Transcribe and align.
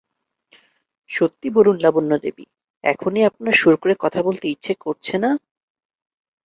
সত্যি 1.09 1.47
বলুন 1.49 1.75
লাবণ্যদেবী, 1.79 2.45
এখনই 2.83 3.23
আপনার 3.25 3.53
সুর 3.53 3.75
করে 3.77 3.93
কথা 3.99 4.19
বলতে 4.23 4.45
ইচ্ছে 4.47 4.73
করছে 4.83 5.15
না? 5.17 5.29